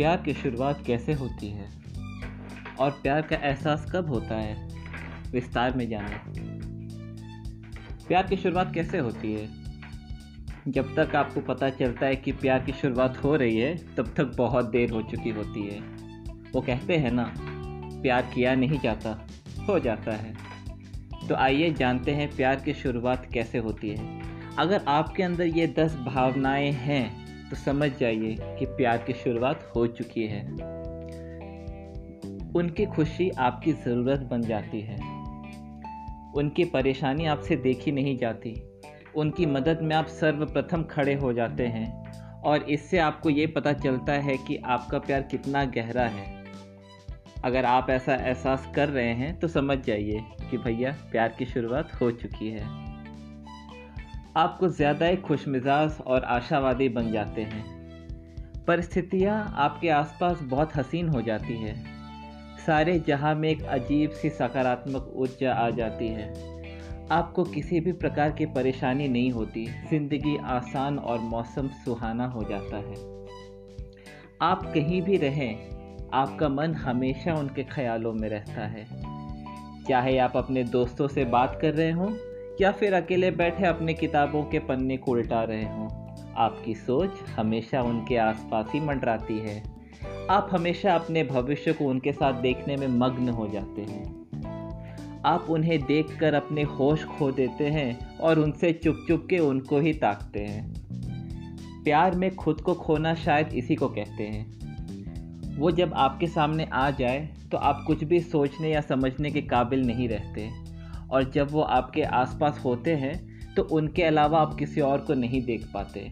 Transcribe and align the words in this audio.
प्यार 0.00 0.16
की 0.16 0.34
शुरुआत 0.34 0.84
कैसे 0.86 1.12
होती 1.12 1.48
है? 1.48 1.68
और 2.78 2.90
प्यार 2.90 3.22
का 3.22 3.36
एहसास 3.36 3.92
कब 3.92 4.08
होता 4.08 4.34
है? 4.34 4.68
विस्तार 5.32 5.76
में 5.76 5.88
जाने। 5.88 6.40
प्यार 8.06 8.26
की 8.26 8.36
शुरुआत 8.36 8.74
कैसे 8.74 8.98
होती 8.98 9.32
है? 9.32 9.48
जब 10.68 10.96
तक 10.96 11.16
आपको 11.16 11.40
पता 11.40 11.70
चलता 11.70 12.06
है 12.06 12.16
कि 12.16 12.32
प्यार 12.32 12.58
की 12.60 12.72
शुरुआत 12.72 13.24
हो 13.24 13.36
रही 13.36 13.56
है, 13.56 13.76
तब 13.76 14.14
तक 14.16 14.24
बहुत 14.24 14.70
देर 14.70 14.90
हो 14.90 15.02
चुकी 15.02 15.30
होती 15.30 15.68
है। 15.68 15.80
वो 16.52 16.60
कहते 16.60 16.96
हैं 16.96 17.10
ना, 17.10 17.34
प्यार 18.02 18.22
किया 18.22 18.54
नहीं 18.54 18.80
जाता, 18.80 19.26
हो 19.68 19.78
जाता 19.78 20.12
है। 20.12 20.34
तो 21.28 21.34
आइए 21.34 21.72
जानते 21.72 22.10
हैं 22.10 22.36
प्यार 22.36 22.56
की 22.56 22.74
शुरुआत 22.74 23.26
कैसे 23.32 23.58
होती 23.58 23.88
है। 23.88 24.20
अगर 24.58 24.84
आपके 24.88 25.22
अंदर 25.22 25.46
ये 25.46 25.66
दस 25.66 25.94
भावनाएँ 25.94 26.72
हैं 26.72 27.19
तो 27.50 27.56
समझ 27.56 27.90
जाइए 27.98 28.36
कि 28.40 28.66
प्यार 28.66 28.98
की 28.98 29.12
शुरुआत 29.12 29.72
हो 29.76 29.86
चुकी 29.86 30.26
है। 30.26 30.46
उनकी 32.56 32.86
खुशी 32.86 33.30
आपकी 33.30 33.72
ज़रूरत 33.72 34.20
बन 34.20 34.42
जाती 34.42 34.80
है। 34.80 34.96
उनकी 36.36 36.64
परेशानी 36.64 37.26
आपसे 37.26 37.56
देखी 37.56 37.92
नहीं 37.92 38.16
जाती। 38.18 38.62
उनकी 39.16 39.46
मदद 39.46 39.78
में 39.82 39.96
आप 39.96 40.06
सर्वप्रथम 40.06 40.82
खड़े 40.82 41.14
हो 41.14 41.32
जाते 41.32 41.66
हैं 41.66 42.12
और 42.40 42.62
इससे 42.62 42.98
आपको 42.98 43.30
ये 43.30 43.46
पता 43.46 43.72
चलता 43.72 44.12
है 44.12 44.36
कि 44.36 44.56
आपका 44.56 44.98
प्यार 44.98 45.22
कितना 45.22 45.64
गहरा 45.64 46.06
है। 46.06 46.44
अगर 47.44 47.64
आप 47.64 47.90
ऐसा 47.90 48.14
एहसास 48.14 48.72
कर 48.74 48.88
रहे 48.88 49.12
हैं 49.14 49.38
तो 49.40 49.48
समझ 49.48 49.78
जाइए 49.78 50.20
कि 50.50 50.58
भैया, 50.58 50.96
प्यार 51.12 51.28
की 51.28 51.46
शुरुआत 51.46 52.00
हो 52.00 52.10
चुकी 52.10 52.50
है। 52.50 52.79
आपको 54.36 54.68
ज़्यादा 54.68 55.06
ही 55.06 55.16
खुश 55.16 55.48
मिजाज 55.48 55.92
और 56.06 56.24
आशावादी 56.24 56.88
बन 56.88 57.12
जाते 57.12 57.42
हैं। 57.42 57.64
परिस्थितियाँ 58.66 59.54
आपके 59.56 59.88
आसपास 59.88 60.38
बहुत 60.42 60.76
हसीन 60.76 61.08
हो 61.08 61.22
जाती 61.22 61.56
है। 61.56 61.74
सारे 62.66 62.98
जहाँ 62.98 63.34
में 63.34 63.48
एक 63.48 63.62
अजीब 63.62 64.10
सी 64.10 64.30
सकारात्मक 64.30 65.12
ऊर्जा 65.16 65.54
आ 65.54 65.70
जाती 65.70 66.08
है। 66.08 66.28
आपको 67.12 67.44
किसी 67.44 67.80
भी 67.80 67.92
प्रकार 67.92 68.30
की 68.30 68.46
परेशानी 68.46 69.08
नहीं 69.08 69.30
होती। 69.30 69.66
ज़िंदगी 69.66 70.36
आसान 70.36 70.98
और 70.98 71.18
मौसम 71.18 71.68
सुहाना 71.68 72.26
हो 72.26 72.44
जाता 72.44 72.76
है। 72.76 72.94
आप 74.42 74.70
कहीं 74.74 75.02
भी 75.02 75.16
रहें, 75.16 76.10
आपका 76.14 76.48
मन 76.48 76.74
हमेशा 76.74 77.34
उनके 77.34 77.64
ख्यालों 77.64 78.12
में 78.12 78.28
रहता 78.28 78.66
है। 78.66 78.86
चाहे 79.88 80.18
आप 80.18 80.36
अपने 80.36 80.64
दोस्तों 80.64 81.08
से 81.08 81.24
बात 81.24 81.58
कर 81.62 81.74
रहे 81.74 81.90
हों 81.90 82.10
या 82.60 82.72
फिर 82.72 82.94
अकेले 82.94 83.30
बैठे 83.30 83.66
अपने 83.66 83.94
किताबों 83.94 84.44
के 84.44 84.58
पन्ने 84.58 84.96
को 84.96 85.10
उल्टा 85.10 85.42
रहे 85.42 85.64
हों? 85.64 86.16
आपकी 86.36 86.74
सोच 86.74 87.10
हमेशा 87.36 87.82
उनके 87.82 88.16
आसपास 88.16 88.66
ही 88.74 88.80
मंडराती 88.80 89.38
है। 89.38 89.62
आप 90.30 90.48
हमेशा 90.52 90.94
अपने 90.94 91.24
भविष्य 91.24 91.72
को 91.72 91.84
उनके 91.84 92.12
साथ 92.12 92.32
देखने 92.32 92.76
में 92.76 92.88
मग्न 92.88 93.28
हो 93.28 93.48
जाते 93.48 93.82
हैं। 93.82 94.20
आप 95.24 95.46
उन्हें 95.50 95.82
देखकर 95.82 96.34
अपने 96.34 96.62
होश 96.62 97.04
खो 97.04 97.32
देते 97.32 97.66
हैं 97.66 98.18
और 98.18 98.38
उनसे 98.38 98.72
चुप 98.72 99.04
चुप 99.08 99.26
के 99.30 99.38
उनको 99.38 99.78
ही 99.78 99.92
ताकते 99.92 100.40
हैं। 100.40 100.74
प्यार 101.84 102.14
में 102.14 102.36
खुद 102.36 102.60
को 102.60 102.74
खोना 102.74 103.14
शायद 103.14 103.48
इसी 103.48 103.74
को 103.74 103.88
कहते 103.88 104.22
हैं। 104.22 104.60
वो 105.56 105.70
जब 105.70 105.94
आपके 105.94 106.26
सामने 106.26 106.64
आ 106.64 106.90
जाए 106.90 107.28
तो 107.52 107.58
आप 107.58 107.84
कुछ 107.86 108.04
भी 108.04 108.20
सोचने 108.20 108.70
या 108.70 108.80
समझने 108.80 109.30
के 109.30 109.42
काबिल 109.42 109.86
नहीं 109.86 110.08
रहते। 110.08 110.69
और 111.12 111.30
जब 111.30 111.50
वो 111.50 111.60
आपके 111.60 112.02
आसपास 112.02 112.60
होते 112.64 112.94
हैं 112.94 113.14
तो 113.54 113.62
उनके 113.62 114.02
अलावा 114.02 114.40
आप 114.40 114.54
किसी 114.54 114.80
और 114.80 114.98
को 114.98 115.14
नहीं 115.14 115.42
देख 115.44 115.66
पाते। 115.74 116.10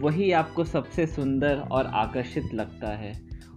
वही 0.00 0.30
आपको 0.32 0.64
सबसे 0.64 1.06
सुंदर 1.06 1.58
और 1.70 1.86
आकर्षित 1.86 2.54
लगता 2.54 2.88
है। 2.88 3.12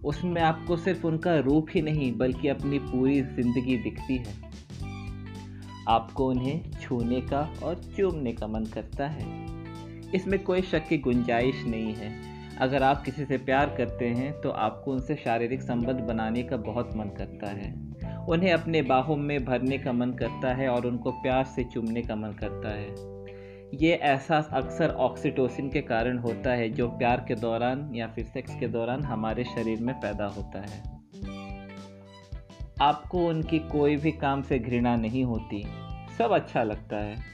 उसमें 0.05 0.41
आपको 0.41 0.77
सिर्फ़ 0.77 1.05
उनका 1.07 1.35
रूप 1.39 1.67
ही 1.69 1.81
नहीं, 1.81 2.11
बल्कि 2.17 2.47
अपनी 2.47 2.79
पूरी 2.79 3.21
ज़िंदगी 3.21 3.77
दिखती 3.77 4.17
है। 4.17 4.33
आपको 5.87 6.27
उन्हें 6.27 6.71
छूने 6.71 7.21
का 7.21 7.39
और 7.63 7.81
चूमने 7.97 8.33
का 8.33 8.47
मन 8.47 8.65
करता 8.65 9.07
है। 9.07 9.45
इसमें 10.15 10.43
कोई 10.43 10.61
शक 10.61 10.87
की 10.87 10.97
गुंजाइश 10.97 11.63
नहीं 11.65 11.93
है। 11.93 12.13
अगर 12.57 12.83
आप 12.83 13.03
किसी 13.03 13.25
से 13.25 13.37
प्यार 13.37 13.73
करते 13.77 14.07
हैं 14.07 14.31
तो 14.41 14.49
आपको 14.49 14.91
उनसे 14.91 15.15
शारीरिक 15.15 15.61
संबंध 15.61 15.99
बनाने 15.99 16.43
का 16.43 16.57
बहुत 16.57 16.95
मन 16.95 17.09
करता 17.17 17.47
है। 17.47 17.73
उन्हें 18.29 18.51
अपने 18.53 18.81
बाहों 18.81 19.15
में 19.17 19.43
भरने 19.45 19.77
का 19.77 19.91
मन 19.93 20.11
करता 20.11 20.53
है 20.53 20.67
और 20.69 20.85
उनको 20.85 21.11
प्यार 21.11 21.43
से 21.45 21.63
चूमने 21.63 22.01
का 22.01 22.15
मन 22.15 22.31
करता 22.33 22.69
है। 22.69 23.13
ये 23.77 23.93
एहसास 23.93 24.49
अक्सर 24.53 24.89
ऑक्सीटोसिन 24.99 25.69
के 25.69 25.81
कारण 25.81 26.17
होता 26.17 26.51
है, 26.51 26.69
जो 26.69 26.87
प्यार 26.89 27.23
के 27.27 27.35
दौरान 27.35 27.89
या 27.95 28.07
फिर 28.07 28.25
सेक्स 28.25 28.55
के 28.55 28.67
दौरान 28.67 29.03
हमारे 29.03 29.43
शरीर 29.45 29.79
में 29.79 29.93
पैदा 29.95 30.25
होता 30.27 30.61
है। 30.61 30.83
आपको 32.81 33.25
उनकी 33.27 33.59
कोई 33.69 33.95
भी 33.95 34.11
काम 34.11 34.41
से 34.41 34.59
घृणा 34.59 34.95
नहीं 34.95 35.23
होती, 35.23 35.63
सब 36.17 36.31
अच्छा 36.31 36.63
लगता 36.63 36.97
है। 36.97 37.33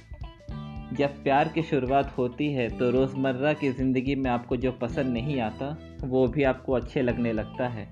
जब 0.94 1.22
प्यार 1.24 1.48
की 1.48 1.62
शुरुआत 1.62 2.14
होती 2.18 2.52
है 2.54 2.68
तो 2.70 2.90
रोज़मर्रा 2.90 3.54
की 3.54 3.72
ज़िंदगी 3.72 4.16
में 4.16 4.30
आपको 4.32 4.56
जो 4.58 4.72
पसंद 4.72 5.14
नहीं 5.14 5.40
आता, 5.42 5.78
वो 6.04 6.28
भी 6.28 6.44
आपको 6.44 6.74
अच्छे 6.74 7.02
लगने 7.02 7.34
लगता 7.34 7.68
है। 7.68 7.88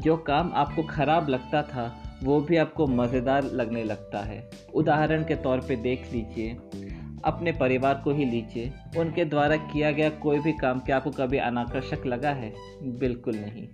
जो 0.00 0.16
काम 0.16 0.52
आपको 0.54 0.82
ख़राब 0.82 1.28
लगता 1.28 1.62
था 1.62 1.86
वो 2.22 2.40
भी 2.40 2.56
आपको 2.56 2.86
मज़ेदार 2.86 3.44
लगने 3.44 3.84
लगता 3.84 4.18
है। 4.18 4.50
उदाहरण 4.74 5.24
के 5.24 5.34
तौर 5.34 5.58
पे 5.58 5.76
देख 5.76 6.12
लीजिए। 6.12 6.56
अपने 7.24 7.52
परिवार 7.52 8.00
को 8.04 8.10
ही 8.10 8.24
लीजिए। 8.24 8.72
उनके 8.98 9.24
द्वारा 9.24 9.56
किया 9.56 9.90
गया 9.90 10.10
कोई 10.10 10.38
भी 10.38 10.52
काम 10.52 10.80
क्या 10.80 10.96
आपको 10.96 11.10
कभी 11.10 11.38
अनाकर्षक 11.38 12.06
लगा 12.06 12.30
है? 12.30 12.52
बिल्कुल 12.82 13.36
नहीं। 13.36 13.66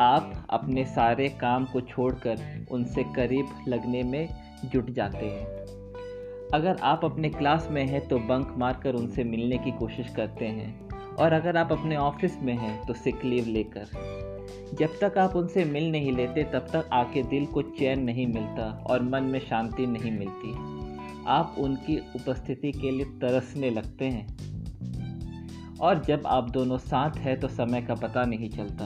आप 0.00 0.46
अपने 0.50 0.84
सारे 0.84 1.28
काम 1.28 1.64
को 1.64 1.80
छोड़कर 1.80 2.66
उनसे 2.70 3.04
करीब 3.04 3.48
लगने 3.68 4.02
में 4.02 4.28
जुट 4.64 4.90
जाते 4.90 5.26
हैं। 5.26 5.46
अगर 6.54 6.76
आप 6.82 7.04
अपने 7.04 7.28
क्लास 7.28 7.68
में 7.70 7.86
हैं 7.86 8.08
तो 8.08 8.18
बंक 8.18 8.54
मारकर 8.58 8.94
उनसे 8.94 9.24
मिलने 9.24 9.58
की 9.58 9.70
कोशिश 9.70 10.14
करते 10.14 10.44
हैं। 10.44 10.88
और 11.16 11.32
अगर 11.32 11.56
आप 11.56 11.72
अपने 11.72 11.96
ऑफ़िस 11.96 12.38
में 12.42 12.54
हैं 12.54 12.86
तो 12.86 12.94
सिक 12.94 13.24
लीव 13.24 13.46
लेकर। 13.46 13.86
जब 14.74 14.88
तक 15.00 15.18
आप 15.18 15.36
उनसे 15.36 15.64
मिल 15.64 15.90
नहीं 15.90 16.12
लेते, 16.12 16.44
तब 16.44 16.58
तक 16.58 16.88
आपके 16.92 17.22
दिल 17.22 17.46
को 17.46 17.62
चैन 17.62 18.02
नहीं 18.02 18.26
मिलता 18.26 18.84
और 18.90 19.02
मन 19.02 19.22
में 19.22 19.40
शांति 19.40 19.86
नहीं 19.86 20.12
मिलती। 20.12 20.72
आप 21.26 21.54
उनकी 21.58 21.98
उपस्थिति 21.98 22.72
के 22.72 22.90
लिए 22.90 23.04
तरसने 23.04 23.70
लगते 23.70 24.04
हैं। 24.04 24.26
और 25.80 26.02
जब 26.04 26.22
आप 26.26 26.50
दोनों 26.50 26.78
साथ 26.78 27.16
हैं 27.16 27.40
तो 27.40 27.48
समय 27.48 27.82
का 27.82 27.94
पता 27.94 28.24
नहीं 28.24 28.50
चलता। 28.50 28.84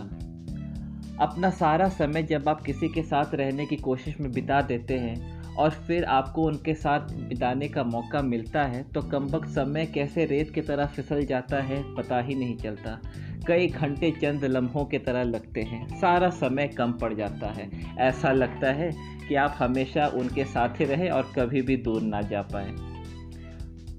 अपना 1.24 1.50
सारा 1.50 1.88
समय 1.88 2.22
जब 2.22 2.48
आप 2.48 2.62
किसी 2.62 2.88
के 2.88 3.02
साथ 3.02 3.34
रहने 3.34 3.66
की 3.66 3.76
कोशिश 3.76 4.20
में 4.20 4.32
बिता 4.32 4.62
देते 4.62 4.94
हैं 4.94 5.35
और 5.58 5.70
फिर 5.70 6.04
आपको 6.04 6.42
उनके 6.42 6.74
साथ 6.74 7.00
बिताने 7.00 7.68
का 7.68 7.84
मौका 7.84 8.22
मिलता 8.22 8.62
है 8.62 8.82
तो 8.84 9.02
कम 9.02 9.26
वक्त 9.26 9.48
समय 9.48 9.86
कैसे 9.86 10.24
रेत 10.24 10.50
की 10.50 10.60
तरह 10.60 10.86
फिसल 10.86 11.24
जाता 11.24 11.60
है, 11.60 11.82
पता 11.94 12.20
ही 12.20 12.34
नहीं 12.34 12.56
चलता। 12.56 12.98
कई 13.46 13.66
घंटे 13.66 14.10
चंद 14.10 14.44
लम्हों 14.44 14.84
के 14.84 14.98
तरह 14.98 15.22
लगते 15.22 15.62
हैं, 15.62 16.00
सारा 16.00 16.30
समय 16.30 16.68
कम 16.68 16.92
पड़ 16.92 17.14
जाता 17.14 17.52
है। 17.52 17.70
ऐसा 17.98 18.32
लगता 18.32 18.72
है 18.72 18.90
कि 19.28 19.34
आप 19.34 19.56
हमेशा 19.58 20.06
उनके 20.06 20.44
साथ 20.44 20.80
ही 20.80 20.84
रहें 20.84 21.10
और 21.10 21.32
कभी 21.36 21.62
भी 21.62 21.76
दूर 21.76 22.02
ना 22.02 22.22
जा 22.22 22.42
पाए। 22.42 22.70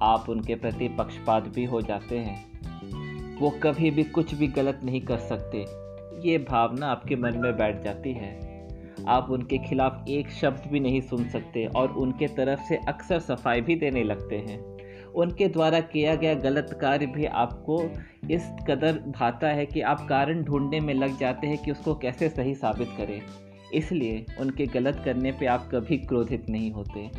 आप 0.02 0.30
उनके 0.30 0.56
प्रति 0.56 0.88
पक्षपात 0.88 1.48
भी 1.48 1.66
हो 1.66 1.82
जाते 1.82 2.18
हैं। 2.18 3.38
वो 3.40 3.50
कभी 3.50 3.92
भी 3.92 4.04
कुछ 4.04 4.34
भी 4.34 4.48
गलत 4.48 4.80
नहीं 4.84 5.02
कर 5.02 5.18
सकते। 5.18 5.66
ये 6.30 6.38
भावना 6.38 6.88
आपके 6.88 7.16
मन 7.16 7.38
में 7.38 7.58
बैठ 7.58 7.84
जाती 7.84 8.14
है। 8.14 8.47
आप 9.08 9.28
उनके 9.32 9.58
खिलाफ 9.58 10.06
एक 10.10 10.30
शब्द 10.32 10.70
भी 10.72 10.80
नहीं 10.80 11.02
सुन 11.02 11.28
सकते 11.30 11.66
और 11.66 11.92
उनके 11.92 12.28
तरफ़ 12.28 12.62
से 12.62 12.78
अक्सर 12.88 13.20
सफ़ाई 13.20 13.62
भी 13.62 13.76
देने 13.76 14.04
लगते 14.04 14.38
हैं। 14.38 14.60
उनके 15.14 15.48
द्वारा 15.48 15.80
किया 15.80 16.16
गया 16.16 16.34
गलत 16.34 16.78
कार्य 16.82 17.06
भी 17.06 17.26
आपको 17.26 17.82
इस 18.32 18.50
कदर 18.68 19.00
भाता 19.08 19.48
है 19.48 19.66
कि 19.66 19.82
आप 19.82 20.06
कारण 20.10 20.44
ढूँढने 20.44 20.80
में 20.80 20.94
लग 20.94 21.18
जाते 21.18 21.48
हैं 21.48 21.58
कि 21.58 21.72
उसको 21.72 21.96
कैसे 21.96 22.30
सही 22.30 22.56
साबित 22.56 22.88
करें। 22.98 23.22
इसलिए 23.74 24.26
उनके 24.40 24.66
गलत 24.66 25.02
करने 25.06 25.32
पे 25.32 25.46
आप 25.46 25.70
कभी 25.72 25.98
क्रोधित 25.98 26.50
नहीं 26.50 26.72
होते। 26.72 27.10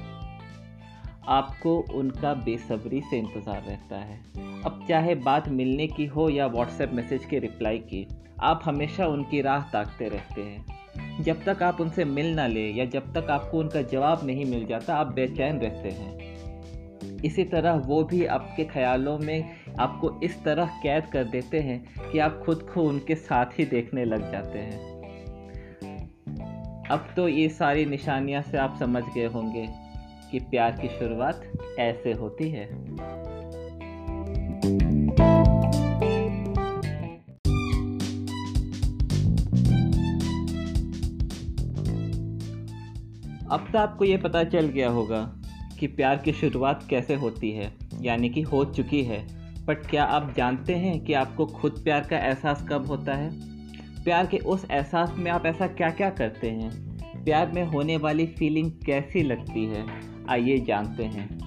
आपको 1.29 1.77
उनका 1.95 2.35
बेसब्री 2.35 3.01
से 3.01 3.19
इंतज़ार 3.19 3.63
रहता 3.63 3.97
है। 3.97 4.21
अब 4.65 4.85
चाहे 4.89 5.15
बात 5.15 5.49
मिलने 5.49 5.87
की 5.87 6.07
हो 6.07 6.29
या 6.29 6.47
व्हाट्सएप 6.47 6.93
मैसेज 6.93 7.25
के 7.25 7.39
रिप्लाई 7.39 7.79
की, 7.79 8.07
आप 8.41 8.61
हमेशा 8.65 9.07
उनकी 9.07 9.41
राह 9.41 9.63
ताकते 9.63 10.09
रहते 10.09 10.43
हैं। 10.43 10.65
जब 11.21 11.45
तक 11.45 11.63
आप 11.63 11.81
उनसे 11.81 12.05
मिल 12.05 12.35
ना 12.35 12.47
ले 12.47 12.71
या 12.71 12.85
जब 12.85 13.15
तक 13.15 13.31
आपको 13.31 13.59
उनका 13.59 13.83
जवाब 13.83 14.27
नहीं 14.27 14.45
मिल 14.45 14.67
जाता, 14.67 14.97
आप 14.97 15.07
बेचैन 15.07 15.59
रहते 15.59 15.89
हैं। 15.89 16.39
इसी 17.25 17.45
तरह 17.45 17.73
वो 17.73 18.05
भी 18.05 18.27
आपके 18.27 18.65
ख्यालों 18.65 19.19
में 19.19 19.51
आपको 19.81 20.21
इस 20.23 20.45
तरह 20.45 20.67
कैद 20.67 21.07
कर 21.07 21.25
देते 21.25 21.61
हैं 21.61 22.11
कि 22.13 22.19
आप 22.19 22.43
खुद 22.47 22.71
को 22.75 22.83
उनके 22.83 23.15
साथ 23.15 23.47
ही 23.59 23.65
देखने 23.65 24.05
लग 24.05 24.33
जाते 24.33 24.59
हैं। 24.59 24.99
अब 26.91 27.09
तो 27.17 27.29
ये 27.29 27.49
सारी 27.49 27.87
निशानियाँ 27.87 28.43
से 28.43 28.59
आप 28.59 28.77
समझ 28.79 29.03
गए 29.15 29.27
होंगे 29.27 29.69
कि 30.31 30.39
प्यार 30.39 30.73
की 30.73 30.89
शुरुआत 30.89 31.43
ऐसे 31.79 32.13
होती 32.13 32.51
है। 32.51 32.67
अब 43.51 43.69
तो 43.73 43.79
आपको 43.79 44.05
ये 44.05 44.17
पता 44.17 44.45
चल 44.45 44.67
गया 44.67 44.91
होगा 44.91 45.35
कि 45.79 45.87
प्यार 45.87 46.17
की 46.17 46.33
शुरुआत 46.33 46.87
कैसे 46.91 47.15
होती 47.15 47.51
है, 47.51 47.73
यानी 48.01 48.29
कि 48.29 48.43
हो 48.43 48.65
चुकी 48.65 49.03
है। 49.03 49.27
बट 49.67 49.87
क्या 49.87 50.05
आप 50.05 50.35
जानते 50.37 50.75
हैं 50.75 51.05
कि 51.05 51.13
आपको 51.13 51.47
खुद 51.47 51.81
प्यार 51.85 52.01
का 52.01 52.19
एहसास 52.19 52.67
कब 52.69 52.87
होता 52.87 53.15
है? 53.15 53.31
प्यार 54.05 54.27
के 54.27 54.39
उस 54.39 54.67
एहसास 54.71 55.15
में 55.19 55.31
आप 55.31 55.47
ऐसा 55.47 55.67
क्या 55.67 55.91
क्या 55.91 56.11
करते 56.11 56.51
हैं? 56.51 56.71
प्यार 57.25 57.53
में 57.53 57.65
होने 57.65 57.97
वाली 57.97 58.27
फीलिंग 58.27 58.73
कैसी 58.87 59.23
लगती 59.23 59.67
है? 59.67 59.87
आइए 60.29 60.59
जानते 60.59 61.05
हैं। 61.05 61.39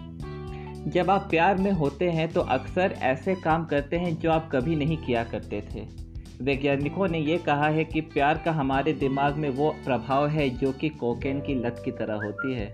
जब 0.88 1.10
आप 1.10 1.28
प्यार 1.30 1.58
में 1.58 1.72
होते 1.72 2.10
हैं 2.10 2.30
तो 2.30 2.42
अक्सर 2.42 2.96
ऐसे 3.02 3.36
काम 3.36 3.66
करते 3.66 3.98
हैं 3.98 4.18
जो 4.18 4.32
आप 4.32 4.50
कभी 4.52 4.76
नहीं 4.76 4.98
किया 4.98 5.24
करते 5.24 5.64
थे। 5.76 6.01
वैज्ञानिकों 6.42 7.08
ने 7.08 7.20
यह 7.20 7.38
कहा 7.38 7.68
है 7.68 7.84
कि 7.86 8.02
प्यार 8.02 8.38
का 8.38 8.52
हमारे 8.52 8.94
दिमाग 8.94 9.36
में 9.36 9.50
वो 9.50 9.76
प्रभाव 9.86 10.28
है 10.28 10.50
जो 10.50 10.72
कि 10.72 10.90
कोकेन 10.90 11.42
की 11.42 11.56
लत 11.56 11.82
की 11.86 11.92
तरह 11.92 12.16
होती 12.16 12.54
है। 12.54 12.66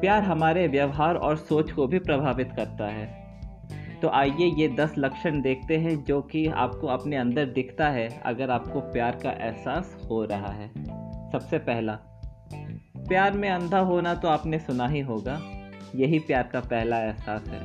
प्यार 0.00 0.22
हमारे 0.22 0.66
व्यवहार 0.68 1.14
और 1.14 1.36
सोच 1.36 1.70
को 1.72 1.86
भी 1.86 1.98
प्रभावित 1.98 2.52
करता 2.56 2.86
है। 2.86 3.24
तो 4.02 4.08
आइए 4.08 4.52
ये 4.58 4.68
दस 4.68 4.94
लक्षण 4.98 5.40
देखते 5.40 5.76
हैं 5.76 6.04
जो 6.04 6.20
कि 6.22 6.46
आपको 6.46 6.86
अपने 6.86 7.16
अंदर 7.16 7.46
दिखता 7.46 7.88
है 7.88 8.22
अगर 8.26 8.50
आपको 8.50 8.80
प्यार 8.80 9.16
का 9.22 9.30
एहसास 9.30 9.96
हो 10.10 10.24
रहा 10.24 10.52
है। 10.52 10.68
सबसे 11.32 11.58
पहला, 11.58 11.98
प्यार 13.08 13.32
में 13.32 13.50
अंधा 13.50 13.78
होना 13.78 14.14
तो 14.14 14.28
आपने 14.28 14.58
सुना 14.58 14.86
ही 14.86 15.00
होगा, 15.00 15.40
यही 15.94 16.18
प्यार 16.18 16.42
का 16.42 16.60
पहला 16.60 16.98
एहसास 16.98 17.48
है। 17.48 17.60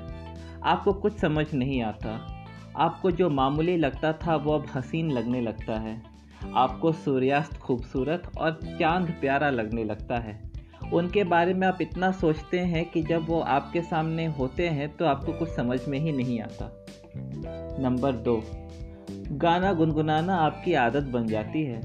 आपको 0.64 0.94
कुछ 0.94 1.20
समझ 1.20 1.54
नहीं 1.54 1.82
आता 1.84 2.39
आपको 2.80 3.12
जो 3.12 3.30
मामूली 3.30 3.76
लगता 3.78 4.12
था, 4.14 4.36
वो 4.36 4.54
अब 4.54 4.66
हसीन 4.76 5.12
लगने 5.12 5.42
लगता 5.42 5.80
है। 5.80 6.02
आपको 6.56 6.92
सूर्यास्त 6.92 7.58
खूबसूरत 7.58 8.32
और 8.38 8.60
चाँद 8.80 9.10
प्यारा 9.22 9.50
लगने 9.50 9.84
लगता 9.84 10.18
है। 10.18 10.40
उनके 10.94 11.24
बारे 11.24 11.54
में 11.54 11.68
आप 11.68 11.82
इतना 11.82 12.12
सोचते 12.12 12.60
हैं 12.60 12.86
कि 12.86 13.02
जब 13.04 13.26
वो 13.28 13.40
आपके 13.40 13.82
सामने 13.82 14.26
होते 14.28 14.68
हैं 14.70 14.90
तो 14.98 15.06
आपको 15.06 15.34
कुछ 15.34 15.50
समझ 15.50 15.80
में 15.88 15.98
ही 16.00 16.12
नहीं 16.12 16.40
आता। 16.42 16.72
नंबर 17.82 18.12
दो, 18.12 18.42
गाना 19.32 19.74
गुनगुनाना 19.74 20.36
आपकी 20.36 20.74
आदत 20.74 21.04
बन 21.04 21.28
जाती 21.28 21.64
है। 21.64 21.82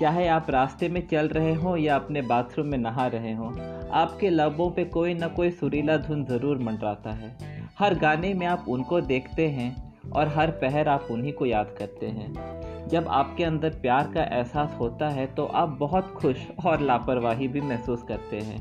चाहे 0.00 0.26
आप 0.28 0.50
रास्ते 0.50 0.88
में 0.88 1.06
चल 1.08 1.28
रहे 1.28 1.54
हों 1.54 1.76
या 1.76 1.96
अपने 1.96 2.22
बाथरूम 2.22 2.66
में 2.66 2.78
नहा 2.78 3.06
रहे 3.06 3.32
हों, 3.32 3.52
आपके 3.90 4.30
लबों 4.30 4.70
पे 4.70 4.84
कोई 4.86 5.14
ना 5.14 5.28
कोई 5.28 5.50
सुरीला 5.50 5.96
धुन 5.96 6.24
ज़रूर 6.24 6.58
मंडराता 6.58 7.12
है। 7.12 7.36
हर 7.78 7.94
गाने 7.94 8.32
में 8.34 8.46
आप 8.46 8.64
उनको 8.68 9.00
देखते 9.00 9.48
हैं 9.48 9.89
और 10.04 10.28
हर 10.28 10.50
पहर 10.50 10.88
आप 10.88 11.06
उन्हीं 11.10 11.32
को 11.32 11.46
याद 11.46 11.74
करते 11.78 12.06
हैं। 12.06 12.88
जब 12.88 13.08
आपके 13.08 13.44
अंदर 13.44 13.70
प्यार 13.70 14.10
का 14.14 14.22
एहसास 14.36 14.76
होता 14.80 15.08
है 15.08 15.26
तो 15.26 15.44
आप 15.44 15.76
बहुत 15.80 16.12
खुश 16.12 16.46
और 16.66 16.80
लापरवाही 16.80 17.48
भी 17.48 17.60
महसूस 17.60 18.02
करते 18.02 18.40
हैं। 18.40 18.58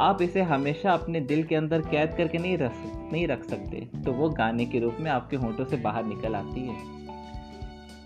आप 0.00 0.22
इसे 0.22 0.42
हमेशा 0.42 0.92
अपने 0.92 1.20
दिल 1.20 1.42
के 1.44 1.54
अंदर 1.54 1.80
कैद 1.80 2.14
करके 2.16 2.38
नहीं 2.38 2.56
रख 2.58 2.72
नहीं 3.12 3.26
रख 3.26 3.44
सकते 3.44 3.88
तो 4.04 4.12
वो 4.12 4.28
गाने 4.30 4.66
के 4.66 4.80
रूप 4.80 4.96
में 5.00 5.10
आपके 5.10 5.36
होंठों 5.36 5.64
से 5.64 5.76
बाहर 5.76 6.04
निकल 6.04 6.34
आती 6.34 6.66
है। 6.66 6.76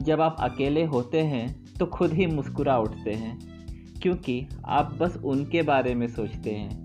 जब 0.03 0.21
आप 0.21 0.37
अकेले 0.41 0.85
होते 0.85 1.21
हैं 1.21 1.45
तो 1.79 1.87
खुद 1.87 2.13
ही 2.13 2.27
मुस्कुरा 2.27 2.79
उठते 2.79 3.13
हैं, 3.13 3.39
क्योंकि 4.03 4.47
आप 4.67 4.95
बस 4.95 5.17
उनके 5.25 5.63
बारे 5.63 5.95
में 5.95 6.07
सोचते 6.09 6.51
हैं। 6.51 6.81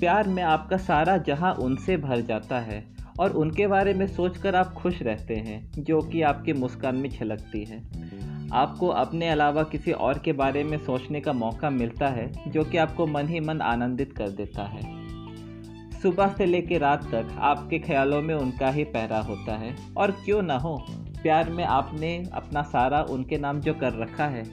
प्यार 0.00 0.28
में 0.28 0.42
आपका 0.42 0.76
सारा 0.76 1.16
जहाँ 1.18 1.52
उनसे 1.54 1.96
भर 1.96 2.20
जाता 2.20 2.58
है 2.60 2.82
और 3.20 3.30
उनके 3.30 3.66
बारे 3.66 3.94
में 3.94 4.06
सोचकर 4.06 4.54
आप 4.54 4.72
खुश 4.72 5.02
रहते 5.02 5.34
हैं, 5.34 5.72
जो 5.78 6.00
कि 6.00 6.22
आपके 6.22 6.52
मुस्कान 6.52 6.96
में 6.96 7.10
छलकती 7.10 7.64
है। 7.64 8.04
आपको 8.52 8.88
अपने 8.88 9.28
अलावा 9.28 9.62
किसी 9.62 9.92
और 9.92 10.18
के 10.18 10.32
बारे 10.32 10.64
में 10.64 10.78
सोचने 10.78 11.20
का 11.20 11.32
मौका 11.32 11.70
मिलता 11.70 12.08
है, 12.08 12.32
जो 12.48 12.64
कि 12.64 12.76
आपको 12.76 13.06
मन 13.06 13.28
ही 13.28 13.40
मन 13.40 13.60
आनंदित 13.60 14.12
कर 14.12 14.28
देता 14.28 14.62
है। 14.62 15.04
सुबह 16.02 16.28
से 16.28 16.46
लेकर 16.46 16.80
रात 16.80 17.04
तक 17.04 17.28
आपके 17.38 17.78
ख्यालों 17.78 18.22
में 18.22 18.34
उनका 18.34 18.70
ही 18.70 18.84
पहरा 18.84 19.18
होता 19.18 19.56
है। 19.56 19.76
और 19.96 20.10
क्यों 20.10 20.42
ना 20.42 20.58
हो, 20.58 20.86
प्यार 21.22 21.50
में 21.50 21.64
आपने 21.64 22.24
अपना 22.32 22.62
सारा 22.62 23.02
उनके 23.02 23.38
नाम 23.38 23.60
जो 23.60 23.74
कर 23.74 23.92
रखा 23.92 24.26
है, 24.26 24.44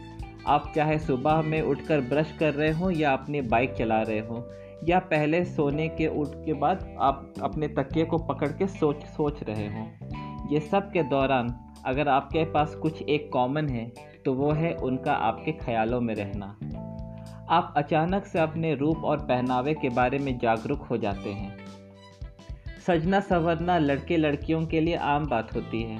आप 0.47 0.73
चाहे 0.75 0.99
सुबह 0.99 1.41
में 1.41 1.61
उठकर 1.61 2.01
ब्रश 2.01 2.35
कर 2.39 2.53
रहे 2.53 2.71
हो 2.71 2.91
या 2.91 3.13
अपनी 3.13 3.41
बाइक 3.41 3.73
चला 3.73 4.01
रहे 4.01 4.19
हो 4.19 4.49
या 4.83 4.99
पहले 4.99 5.43
सोने 5.45 5.87
के 5.87 6.07
उठ 6.19 6.35
के 6.45 6.53
बाद 6.53 6.95
आप 6.99 7.33
अपने 7.43 7.67
तकिए 7.67 8.05
को 8.05 8.17
पकड़ 8.17 8.49
के 8.49 8.67
सोच 8.67 9.03
सोच 9.07 9.43
रहे 9.43 9.67
हों। 9.67 10.49
ये 10.53 10.59
सब 10.59 10.91
के 10.91 11.03
दौरान 11.03 11.53
अगर 11.85 12.07
आपके 12.07 12.43
पास 12.45 12.75
कुछ 12.75 13.01
एक 13.01 13.29
कॉमन 13.33 13.67
है 13.69 13.85
तो 14.25 14.33
वो 14.33 14.51
है 14.51 14.73
उनका 14.75 15.13
आपके 15.13 15.51
ख्यालों 15.51 16.01
में 16.01 16.13
रहना। 16.15 16.45
आप 17.49 17.73
अचानक 17.77 18.25
से 18.25 18.39
अपने 18.39 18.73
रूप 18.75 19.03
और 19.03 19.17
पहनावे 19.19 19.73
के 19.73 19.89
बारे 19.89 20.19
में 20.19 20.37
जागरूक 20.37 20.81
हो 20.81 20.97
जाते 20.97 21.29
हैं। 21.29 21.57
सजना 22.87 23.19
संवरना 23.19 23.77
लड़के 23.77 24.17
लड़कियों 24.17 24.65
के 24.65 24.81
लिए 24.81 24.95
आम 24.95 25.25
बात 25.25 25.55
होती 25.55 25.81
है, 25.83 25.99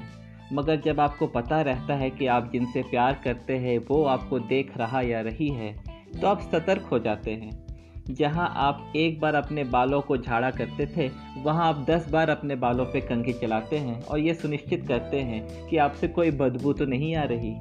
मगर 0.52 0.80
जब 0.80 1.00
आपको 1.00 1.26
पता 1.26 1.60
रहता 1.60 1.94
है 1.94 2.10
कि 2.10 2.26
आप 2.26 2.50
जिनसे 2.52 2.82
प्यार 2.82 3.20
करते 3.24 3.56
हैं, 3.56 3.78
वो 3.80 4.04
आपको 4.04 4.38
देख 4.38 4.76
रहा 4.76 5.00
या 5.00 5.20
रही 5.20 5.48
है 5.48 5.72
तो 6.20 6.26
आप 6.26 6.40
सतर्क 6.42 6.82
हो 6.82 6.98
जाते 6.98 7.30
हैं। 7.32 7.61
जहाँ 8.10 8.52
आप 8.56 8.92
एक 8.96 9.20
बार 9.20 9.34
अपने 9.34 9.64
बालों 9.64 10.00
को 10.00 10.16
झाड़ा 10.16 10.50
करते 10.50 10.86
थे, 10.86 11.08
वहाँ 11.42 11.68
आप 11.68 11.84
दस 11.90 12.08
बार 12.10 12.30
अपने 12.30 12.56
बालों 12.56 12.84
पे 12.84 13.00
कंघी 13.00 13.32
चलाते 13.32 13.78
हैं 13.78 14.00
और 14.02 14.18
ये 14.18 14.34
सुनिश्चित 14.34 14.86
करते 14.88 15.20
हैं 15.20 15.68
कि 15.68 15.76
आपसे 15.76 16.08
कोई 16.08 16.30
बदबू 16.30 16.72
तो 16.72 16.84
नहीं 16.84 17.14
आ 17.16 17.24
रही। 17.24 17.54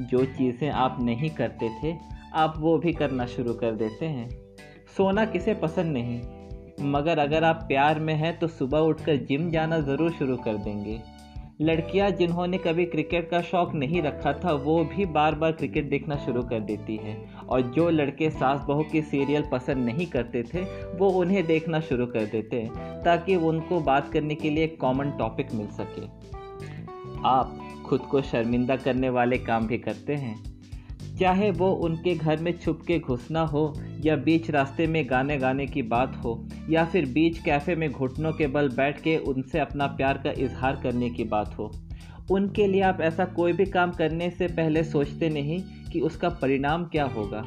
जो 0.00 0.24
चीज़ें 0.26 0.68
आप 0.70 0.96
नहीं 1.00 1.30
करते 1.30 1.68
थे, 1.82 1.94
आप 2.34 2.54
वो 2.58 2.76
भी 2.78 2.92
करना 2.92 3.26
शुरू 3.26 3.54
कर 3.54 3.74
देते 3.74 4.06
हैं। 4.06 4.28
सोना 4.96 5.24
किसे 5.24 5.54
पसंद 5.54 5.92
नहीं, 5.92 6.20
मगर 6.82 7.18
अगर 7.18 7.44
आप 7.44 7.64
प्यार 7.68 7.98
में 8.00 8.14
हैं 8.14 8.38
तो 8.38 8.48
सुबह 8.48 8.78
उठकर 8.80 9.16
जिम 9.26 9.50
जाना 9.50 9.80
ज़रूर 9.80 10.12
शुरू 10.12 10.36
कर 10.36 10.56
देंगे। 10.58 11.00
लड़कियाँ 11.62 12.10
जिन्होंने 12.10 12.58
कभी 12.58 12.84
क्रिकेट 12.84 13.30
का 13.30 13.40
शौक 13.40 13.74
नहीं 13.74 14.02
रखा 14.02 14.32
था, 14.32 14.52
वो 14.52 14.84
भी 14.84 15.04
बार 15.04 15.34
बार 15.34 15.52
क्रिकेट 15.52 15.90
देखना 15.90 16.16
शुरू 16.16 16.42
कर 16.42 16.60
देती 16.60 16.96
है। 16.96 17.30
और 17.48 17.60
जो 17.62 17.90
लड़के 17.90 18.30
सास 18.30 18.60
बहू 18.68 18.82
की 18.82 19.02
सीरियल 19.02 19.44
पसंद 19.52 19.76
नहीं 19.76 20.06
करते 20.06 20.42
थे, 20.42 20.60
वो 20.96 21.10
उन्हें 21.10 21.46
देखना 21.46 21.80
शुरू 21.80 22.06
कर 22.06 22.24
देते 22.24 22.60
हैं, 22.60 23.02
ताकि 23.02 23.36
उनको 23.36 23.80
बात 23.80 24.12
करने 24.12 24.34
के 24.34 24.50
लिए 24.50 24.66
कॉमन 24.66 25.10
टॉपिक 25.10 25.52
मिल 25.54 25.66
सके। 25.66 26.02
आप 27.24 27.58
खुद 27.86 28.00
को 28.00 28.22
शर्मिंदा 28.22 28.76
करने 28.76 29.10
वाले 29.10 29.38
काम 29.38 29.66
भी 29.66 29.78
करते 29.78 30.14
हैं। 30.14 30.60
चाहे 31.20 31.50
वो 31.50 31.72
उनके 31.72 32.14
घर 32.14 32.36
में 32.36 32.58
छुप 32.58 32.80
के 32.86 32.98
घुसना 32.98 33.40
हो 33.40 33.74
या 34.04 34.16
बीच 34.16 34.50
रास्ते 34.50 34.86
में 34.86 35.10
गाने 35.10 35.36
गाने 35.38 35.66
की 35.66 35.82
बात 35.82 36.16
हो, 36.24 36.48
या 36.70 36.84
फिर 36.84 37.06
बीच 37.06 37.38
कैफ़े 37.38 37.74
में 37.74 37.90
घुटनों 37.92 38.32
के 38.32 38.46
बल 38.46 38.68
बैठ 38.68 39.00
के 39.00 39.16
उनसे 39.16 39.58
अपना 39.58 39.86
प्यार 39.86 40.18
का 40.18 40.30
इजहार 40.30 40.80
करने 40.82 41.10
की 41.10 41.24
बात 41.24 41.58
हो। 41.58 41.72
उनके 42.30 42.66
लिए 42.66 42.80
आप 42.80 43.00
ऐसा 43.00 43.24
कोई 43.24 43.52
भी 43.52 43.64
काम 43.64 43.92
करने 43.92 44.30
से 44.30 44.46
पहले 44.46 44.84
सोचते 44.84 45.28
नहीं 45.28 45.62
कि 45.92 46.00
उसका 46.00 46.28
परिणाम 46.28 46.84
क्या 46.84 47.04
होगा। 47.04 47.44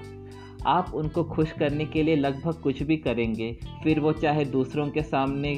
आप 0.66 0.92
उनको 0.94 1.24
खुश 1.24 1.52
करने 1.52 1.86
के 1.86 2.04
लिए 2.04 2.16
लगभग 2.16 2.54
कुछ 2.54 2.84
भी 2.84 2.98
करेंगे, 2.98 3.58
फिर 3.84 4.00
वो 4.00 4.12
चाहे 4.12 4.46
दूसरों 4.46 4.90
के 4.90 5.02
सामने 5.02 5.56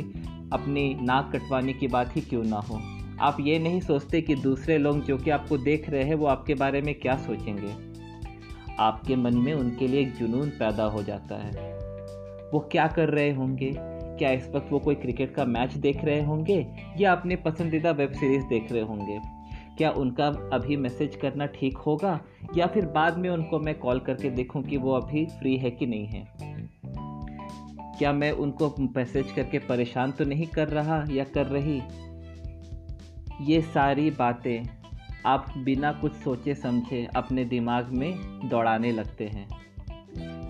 अपनी 0.53 0.97
नाक 1.01 1.31
कटवाने 1.35 1.73
की 1.73 1.87
बात 1.87 2.15
ही 2.15 2.21
क्यों 2.21 2.43
ना 2.43 2.57
हो। 2.57 2.79
आप 3.19 3.37
ये 3.39 3.59
नहीं 3.59 3.79
सोचते 3.81 4.21
कि 4.21 4.35
दूसरे 4.35 4.77
लोग 4.77 5.03
जो 5.05 5.17
कि 5.17 5.29
आपको 5.29 5.57
देख 5.57 5.89
रहे 5.89 6.03
हैं, 6.03 6.15
वो 6.15 6.25
आपके 6.25 6.53
बारे 6.53 6.81
में 6.81 6.95
क्या 6.95 7.17
सोचेंगे। 7.17 7.84
आपके 8.79 9.15
मन 9.15 9.37
में 9.37 9.53
उनके 9.53 9.87
लिए 9.87 10.01
एक 10.01 10.13
जुनून 10.13 10.49
पैदा 10.49 10.83
हो 10.83 11.03
जाता 11.03 11.35
है। 11.35 11.75
वो 12.53 12.59
क्या 12.59 12.87
कर 12.87 13.09
रहे 13.09 13.31
होंगे? 13.31 13.73
क्या 14.17 14.31
इस 14.31 14.49
वक्त 14.49 14.71
वो 14.71 14.79
कोई 14.79 14.95
क्रिकेट 14.95 15.35
का 15.35 15.45
मैच 15.45 15.73
देख 15.73 16.05
रहे 16.05 16.23
होंगे? 16.23 16.67
या 16.97 17.11
अपने 17.11 17.35
पसंदीदा 17.35 17.91
वेब 17.91 18.11
सीरीज़ 18.11 18.45
देख 18.45 18.71
रहे 18.71 18.81
होंगे? 18.81 19.21
क्या 19.77 19.91
उनका 19.91 20.27
अभी 20.27 20.77
मैसेज 20.77 21.15
करना 21.15 21.45
ठीक 21.45 21.77
होगा? 21.77 22.21
या 22.57 22.67
फिर 22.67 22.85
बाद 22.85 23.17
में 23.17 23.29
उनको 23.29 23.59
मैं 23.59 23.79
कॉल 23.79 23.99
करके 23.99 24.29
देखूँ 24.29 24.63
कि 24.63 24.77
वो 24.77 24.93
अभी 24.93 25.25
फ्री 25.25 25.57
है 25.57 25.71
कि 25.71 25.85
नहीं 25.85 26.05
है? 26.05 26.33
क्या 27.99 28.13
मैं 28.13 28.31
उनको 28.31 28.75
मैसेज 28.79 29.31
करके 29.31 29.59
परेशान 29.59 30.11
तो 30.11 30.25
नहीं 30.25 30.47
कर 30.47 30.67
रहा 30.67 31.05
या 31.11 31.23
कर 31.23 31.45
रही? 31.45 31.81
ये 33.41 33.61
सारी 33.61 34.11
बातें 34.11 34.84
आप 35.25 35.53
बिना 35.57 35.91
कुछ 35.91 36.13
सोचे 36.13 36.55
समझे 36.55 37.07
अपने 37.15 37.45
दिमाग 37.45 37.87
में 37.89 38.39
दौड़ाने 38.49 38.91
लगते 38.91 39.27
हैं। 39.27 39.47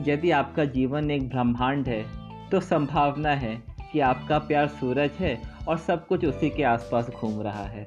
यदि 0.08 0.32
आपका 0.32 0.66
जीवन 0.66 1.12
एक 1.12 1.30
ब्रह्मांड 1.30 1.88
है 1.88 2.04
तो 2.50 2.60
संभावना 2.60 3.30
है 3.30 3.56
कि 3.92 4.00
आपका 4.00 4.38
प्यार 4.38 4.68
सूरज 4.68 5.12
है 5.20 5.38
और 5.68 5.78
सब 5.78 6.08
कुछ 6.08 6.26
उसी 6.26 6.50
के 6.50 6.64
आसपास 6.64 7.10
घूम 7.10 7.42
रहा 7.42 7.64
है। 7.64 7.84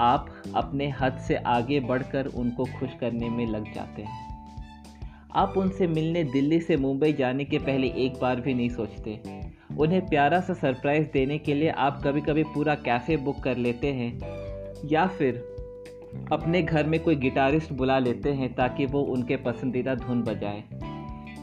आप 0.00 0.42
अपने 0.54 0.88
हद 0.90 1.18
से 1.18 1.36
आगे 1.36 1.80
बढ़कर 1.80 2.26
उनको 2.26 2.64
खुश 2.64 2.90
करने 3.00 3.28
में 3.28 3.46
लग 3.46 3.72
जाते 3.74 4.02
हैं। 4.02 4.26
आप 5.34 5.56
उनसे 5.56 5.86
मिलने 5.86 6.24
दिल्ली 6.24 6.60
से 6.60 6.76
मुंबई 6.76 7.12
जाने 7.12 7.44
के 7.44 7.58
पहले 7.58 7.86
एक 7.96 8.20
बार 8.22 8.40
भी 8.40 8.54
नहीं 8.54 8.68
सोचते। 8.68 9.20
उन्हें 9.78 10.06
प्यारा 10.06 10.40
सा 10.40 10.54
सरप्राइज़ 10.54 11.08
देने 11.12 11.38
के 11.38 11.54
लिए 11.54 11.70
आप 11.70 12.00
कभी 12.04 12.20
कभी 12.20 12.42
पूरा 12.44 12.74
कैफ़े 12.74 13.16
बुक 13.16 13.42
कर 13.42 13.56
लेते 13.56 13.92
हैं। 13.92 14.47
या 14.84 15.06
फिर 15.06 15.34
अपने 16.32 16.62
घर 16.62 16.86
में 16.86 17.00
कोई 17.00 17.16
गिटारिस्ट 17.16 17.72
बुला 17.72 17.98
लेते 17.98 18.32
हैं 18.32 18.54
ताकि 18.54 18.86
वो 18.86 19.00
उनके 19.00 19.36
पसंदीदा 19.36 19.94
धुन 19.94 20.22
बजाए। 20.22 20.64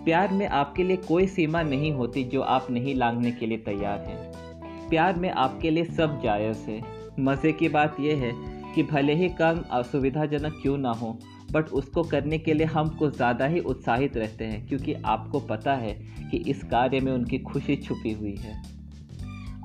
प्यार 0.05 0.31
में 0.31 0.47
आपके 0.47 0.83
लिए 0.83 0.97
कोई 0.97 1.27
सीमा 1.27 1.61
नहीं 1.61 1.91
होती 1.91 2.23
जो 2.23 2.41
आप 2.41 2.67
नहीं 2.71 2.95
लांगने 2.95 3.31
के 3.31 3.45
लिए 3.45 3.57
तैयार 3.57 3.99
हैं। 3.99 4.89
प्यार 4.89 5.15
में 5.15 5.29
आपके 5.29 5.69
लिए 5.69 5.83
सब 5.83 6.21
जायज़ 6.23 6.57
है। 6.57 6.81
मज़े 7.19 7.51
की 7.51 7.69
बात 7.69 7.99
यह 7.99 8.17
है 8.17 8.31
कि 8.75 8.83
भले 8.83 9.13
ही 9.13 9.29
काम 9.29 9.63
असुविधाजनक 9.71 10.59
क्यों 10.61 10.77
ना 10.77 10.91
हो, 10.91 11.19
बट 11.51 11.69
उसको 11.69 12.03
करने 12.03 12.37
के 12.37 12.53
लिए 12.53 12.67
हम 12.67 12.89
कुछ 12.89 13.15
ज़्यादा 13.15 13.45
ही 13.45 13.59
उत्साहित 13.59 14.17
रहते 14.17 14.45
हैं 14.45 14.67
क्योंकि 14.67 14.93
आपको 14.93 15.39
पता 15.39 15.73
है 15.73 15.93
कि 16.31 16.37
इस 16.37 16.63
कार्य 16.63 16.99
में 16.99 17.11
उनकी 17.11 17.39
खुशी 17.39 17.75
छुपी 17.75 18.11
हुई 18.11 18.35
है। 18.35 18.63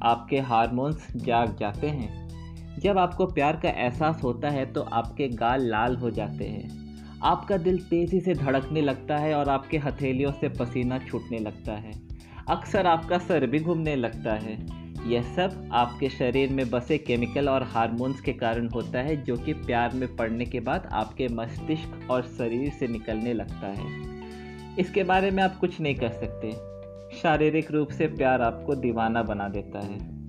आपके 0.03 0.39
हार्मोन्स 0.39 1.17
जाग 1.17 1.57
जाते 1.61 1.87
हैं। 1.87 2.30
जब 2.79 2.99
आपको 2.99 3.27
प्यार 3.27 3.57
का 3.57 3.69
एहसास 3.69 4.23
होता 4.23 4.49
है 4.49 4.73
तो 4.73 4.81
आपके 4.81 5.29
गाल 5.29 5.67
लाल 5.67 5.97
हो 5.97 6.11
जाते 6.11 6.45
हैं। 6.45 6.81
आपका 7.23 7.57
दिल 7.57 7.79
तेज़ी 7.79 8.21
से 8.21 8.35
धड़कने 8.35 8.81
लगता 8.81 9.17
है 9.17 9.35
और 9.35 9.49
आपके 9.49 9.79
हथेलियों 9.79 10.33
से 10.33 10.49
पसीना 10.49 10.99
छूटने 10.99 11.39
लगता 11.39 11.73
है। 11.73 11.93
अक्सर 12.49 12.87
आपका 12.87 13.19
सर 13.19 13.47
भी 13.47 13.61
घूमने 13.61 13.97
लगता 13.97 14.35
है। 14.35 14.81
यह 15.07 15.23
सब 15.23 15.69
आपके 15.73 16.09
शरीर 16.09 16.51
में 16.51 16.71
बसे 16.71 16.99
केमिकल 16.99 17.49
और 17.49 17.63
हार्मोन्स 17.63 18.21
के 18.21 18.33
कारण 18.33 18.69
होता 18.69 18.99
है, 18.99 19.25
जो 19.25 19.37
कि 19.37 19.53
प्यार 19.53 19.91
में 19.95 20.17
पड़ने 20.17 20.45
के 20.45 20.61
बाद 20.61 20.89
आपके 20.93 21.29
मस्तिष्क 21.29 22.11
और 22.11 22.23
शरीर 22.23 22.71
से 22.71 22.89
निकलने 22.89 23.33
लगता 23.33 23.67
है। 23.67 23.87
इसके 24.79 25.05
बारे 25.05 25.31
में 25.31 25.43
आप 25.43 25.57
कुछ 25.57 25.81
नहीं 25.81 25.95
कर 25.95 26.09
सकते। 26.09 26.53
शारीरिक 27.17 27.71
रूप 27.71 27.89
से 27.89 28.07
प्यार 28.07 28.43
आपको 28.43 28.75
दीवाना 28.75 29.23
बना 29.23 29.49
देता 29.49 29.81
है। 29.81 30.20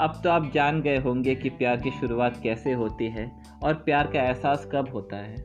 अब 0.00 0.20
तो 0.24 0.30
आप 0.30 0.50
जान 0.54 0.80
गए 0.82 0.98
होंगे 0.98 1.34
कि 1.34 1.48
प्यार 1.50 1.76
की 1.76 1.90
शुरुआत 1.90 2.40
कैसे 2.42 2.72
होती 2.72 3.08
है 3.08 3.30
और 3.62 3.74
प्यार 3.84 4.06
का 4.06 4.20
एहसास 4.20 4.68
कब 4.72 4.88
होता 4.94 5.16
है। 5.16 5.36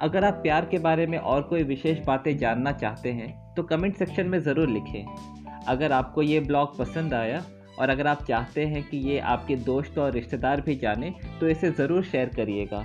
अगर 0.00 0.24
आप 0.24 0.34
प्यार 0.34 0.64
के 0.64 0.78
बारे 0.78 1.06
में 1.06 1.18
और 1.18 1.42
कोई 1.42 1.62
विशेष 1.62 1.98
बातें 2.06 2.36
जानना 2.38 2.72
चाहते 2.74 3.12
हैं 3.12 3.32
तो 3.54 3.62
कमेंट 3.62 3.96
सेक्शन 3.96 4.26
में 4.26 4.38
ज़रूर 4.40 4.68
लिखें। 4.68 5.04
अगर 5.66 5.92
आपको 5.92 6.22
ये 6.22 6.40
ब्लॉग 6.40 6.76
पसंद 6.78 7.14
आया 7.14 7.42
और 7.78 7.90
अगर 7.90 8.06
आप 8.06 8.22
चाहते 8.22 8.64
हैं 8.66 8.82
कि 8.88 8.96
ये 9.08 9.18
आपके 9.18 9.56
दोस्त 9.64 9.98
और 9.98 10.12
रिश्तेदार 10.12 10.60
भी 10.60 10.74
जाने 10.76 11.14
तो 11.40 11.48
इसे 11.48 11.70
ज़रूर 11.72 12.04
शेयर 12.04 12.28
करिएगा। 12.36 12.84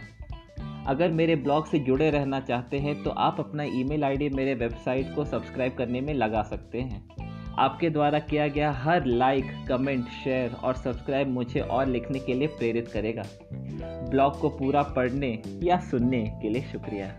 अगर 0.87 1.11
मेरे 1.11 1.35
ब्लॉग 1.37 1.67
से 1.67 1.79
जुड़े 1.79 2.09
रहना 2.11 2.39
चाहते 2.41 2.79
हैं 2.79 3.01
तो 3.03 3.09
आप 3.19 3.39
अपना 3.39 3.63
ईमेल 3.63 4.03
आईडी 4.03 4.29
मेरे 4.29 4.53
वेबसाइट 4.55 5.13
को 5.15 5.25
सब्सक्राइब 5.25 5.75
करने 5.77 6.01
में 6.01 6.13
लगा 6.13 6.41
सकते 6.43 6.81
हैं। 6.81 7.28
आपके 7.59 7.89
द्वारा 7.89 8.19
किया 8.19 8.47
गया 8.47 8.71
हर 8.71 9.05
लाइक 9.05 9.45
कमेंट 9.67 10.05
शेयर 10.23 10.51
और 10.53 10.75
सब्सक्राइब 10.75 11.27
मुझे 11.27 11.59
और 11.59 11.85
लिखने 11.85 12.19
के 12.19 12.33
लिए 12.33 12.47
प्रेरित 12.47 12.87
करेगा। 12.87 13.23
ब्लॉग 14.09 14.39
को 14.39 14.49
पूरा 14.49 14.83
पढ़ने 14.83 15.41
या 15.63 15.79
सुनने 15.79 16.23
के 16.41 16.49
लिए 16.49 16.61
शुक्रिया। 16.61 17.11